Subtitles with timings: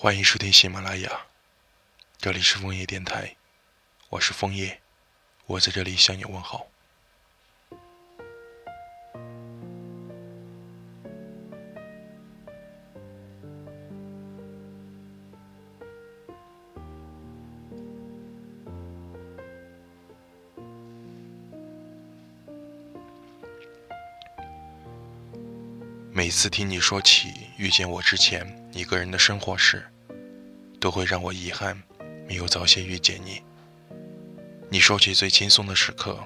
[0.00, 1.10] 欢迎收听喜马拉雅，
[2.18, 3.34] 这里是枫叶电台，
[4.10, 4.80] 我是枫叶，
[5.46, 6.68] 我在这里向你问好。
[26.12, 29.84] 每次听你说起遇见我之前一个人的生活时，
[30.78, 31.76] 都会让我遗憾
[32.28, 33.42] 没有早些遇见你。
[34.70, 36.16] 你说起最轻松的时刻，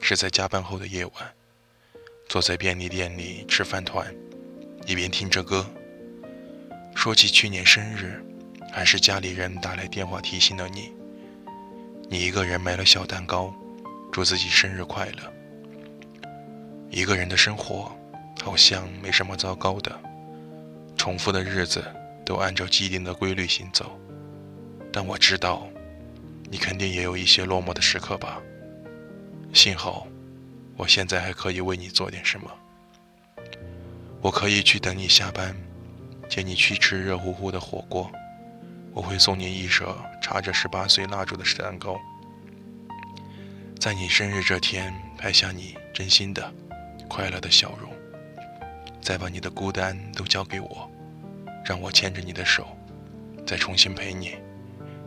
[0.00, 1.14] 是在加班后的夜晚，
[2.28, 4.14] 坐在便利店里吃饭团，
[4.86, 5.68] 一边听着歌。
[6.94, 8.24] 说起去年生日，
[8.70, 10.92] 还是家里人打来电话提醒了你，
[12.08, 13.52] 你一个人买了小蛋糕，
[14.12, 15.32] 祝自己生日快乐。
[16.90, 17.90] 一个人的生活。
[18.42, 19.98] 好像没什么糟糕的，
[21.06, 21.84] 重复的日子
[22.24, 23.96] 都按照既定的规律行走，
[24.92, 25.64] 但我知道，
[26.50, 28.42] 你肯定也有一些落寞的时刻吧。
[29.52, 30.08] 幸好，
[30.76, 32.50] 我现在还可以为你做点什么。
[34.20, 35.54] 我可以去等你下班，
[36.28, 38.10] 接你去吃热乎乎的火锅。
[38.92, 41.96] 我会送你一盒插着十八岁蜡烛的蛋糕，
[43.78, 46.52] 在你生日这天拍下你真心的、
[47.08, 47.92] 快乐的笑容。
[49.00, 50.90] 再把你的孤单都交给我，
[51.66, 52.64] 让我牵着你的手，
[53.44, 54.36] 再重新陪你，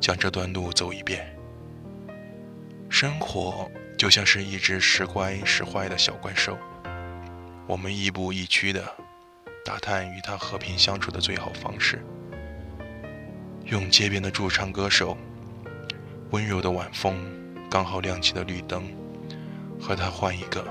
[0.00, 1.36] 将这段路走一遍。
[2.88, 6.56] 生活就像是一只时乖时坏的小怪兽，
[7.66, 8.82] 我们亦步亦趋的
[9.66, 12.02] 打探与它和平相处的最好方式。
[13.66, 15.14] 用街边的驻唱歌手，
[16.30, 17.18] 温柔的晚风，
[17.70, 18.84] 刚好亮起的绿灯，
[19.78, 20.66] 和它换一个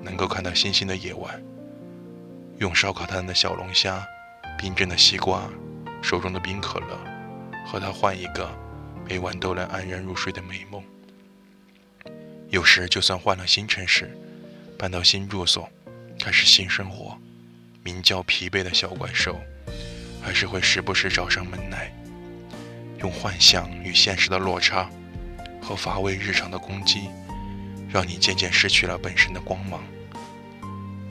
[0.00, 1.42] 能够看到星星的夜晚。
[2.58, 4.06] 用烧烤摊的小龙虾、
[4.58, 5.48] 冰镇的西瓜、
[6.02, 6.98] 手中的冰可乐，
[7.66, 8.50] 和他换一个
[9.08, 10.82] 每晚都能安然入睡的美梦。
[12.48, 14.16] 有时就算换了新城市，
[14.78, 15.68] 搬到新住所，
[16.20, 17.18] 开始新生活，
[17.82, 19.40] 名叫疲惫的小怪兽，
[20.22, 21.92] 还是会时不时找上门来，
[23.00, 24.88] 用幻想与现实的落差
[25.60, 27.08] 和乏味日常的攻击，
[27.90, 29.82] 让你渐渐失去了本身的光芒。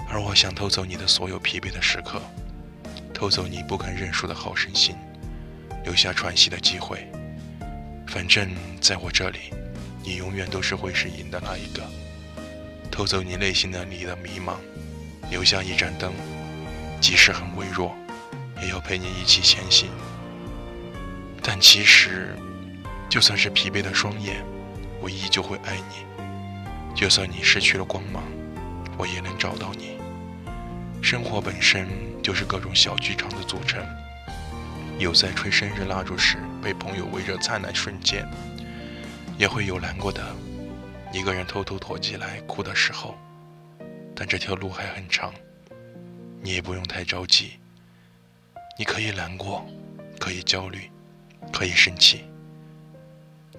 [0.09, 2.21] 而我想偷走你的所有疲惫的时刻，
[3.23, 4.97] 偷走你不肯认输的好胜心，
[5.85, 7.09] 留下喘息的机会。
[8.05, 9.39] 反正在我这里，
[10.03, 11.81] 你永远都是会是赢的那一个。
[12.91, 14.55] 偷走你内心的你的迷茫，
[15.31, 16.11] 留下一盏灯，
[16.99, 17.95] 即使很微弱，
[18.61, 19.87] 也要陪你一起前行。
[21.41, 22.35] 但其实，
[23.07, 24.43] 就算是疲惫的双眼，
[24.99, 26.93] 我依旧会爱你。
[26.93, 28.21] 就算你失去了光芒，
[28.97, 30.02] 我也能找到你。
[31.03, 31.85] 生活本身
[32.23, 33.85] 就是各种小剧场的组成，
[34.97, 38.25] 有在吹生日蜡烛时被朋友围着灿烂瞬间，
[39.37, 40.33] 也会有难过的，
[41.11, 43.17] 一个人偷偷躲起来哭的时候。
[44.15, 45.33] 但这条路还很长，
[46.41, 47.59] 你也不用太着急。
[48.79, 49.67] 你可以难过，
[50.17, 50.89] 可以焦虑，
[51.51, 52.23] 可以生气，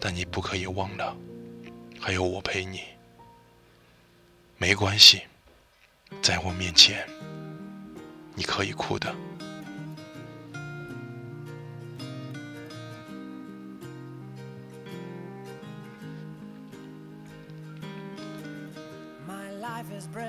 [0.01, 1.15] 但你不可以忘了，
[2.01, 2.81] 还有我陪你。
[4.57, 5.25] 没关系，
[6.23, 7.07] 在我面前。
[8.37, 9.15] 你可以哭的。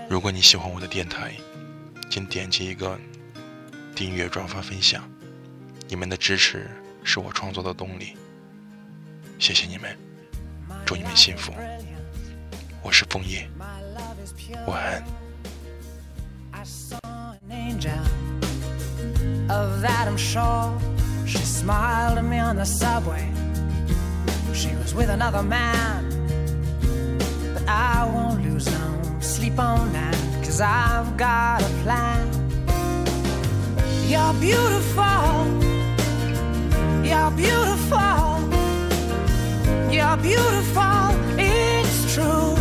[0.07, 1.33] 如果你喜欢我的电台，
[2.11, 2.97] 请点击一个
[3.95, 5.09] 订阅、转发、分享。
[5.87, 6.69] 你们的支持
[7.03, 8.15] 是我创作的动力。
[9.39, 9.97] 谢谢你们，
[10.85, 11.51] 祝你们幸福。
[12.83, 13.49] 我是枫叶，
[14.67, 15.24] 晚安。
[19.49, 20.77] Of that I'm sure.
[21.27, 23.29] She smiled at me on the subway.
[24.53, 26.09] She was with another man.
[27.53, 30.15] But I won't lose no sleep on that.
[30.43, 32.25] Cause I've got a plan.
[34.07, 35.35] You're beautiful.
[37.09, 38.49] You're beautiful.
[39.91, 41.05] You're beautiful.
[41.37, 42.54] It's true.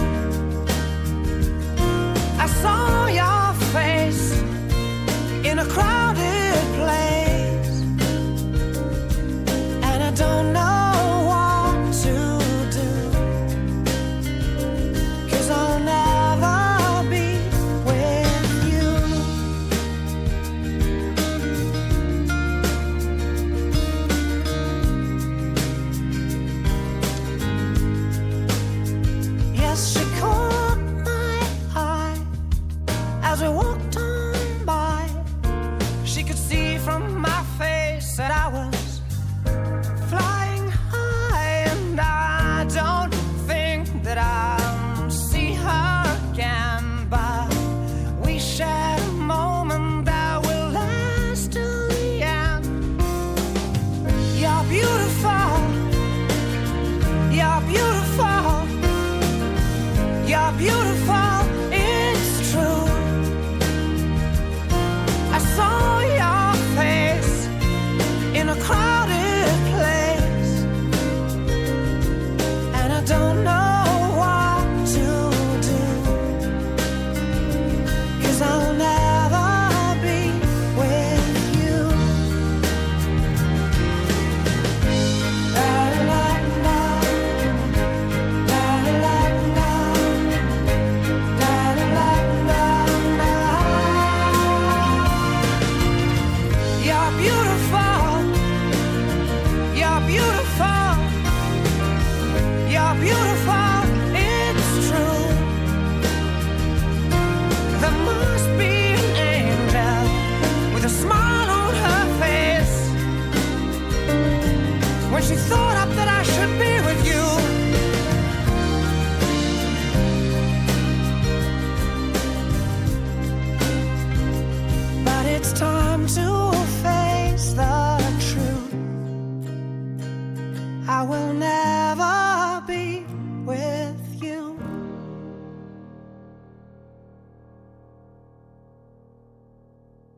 [29.74, 30.03] last